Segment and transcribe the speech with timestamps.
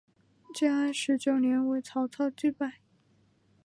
[0.55, 2.79] 建安十九年为曹操击败。